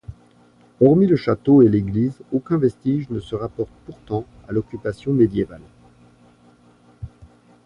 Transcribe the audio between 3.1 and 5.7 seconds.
ne se rapporte pourtant à l'occupation médiévale.